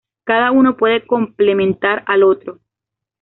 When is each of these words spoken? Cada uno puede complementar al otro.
Cada 0.23 0.49
uno 0.51 0.77
puede 0.77 1.05
complementar 1.05 2.03
al 2.07 2.23
otro. 2.23 2.59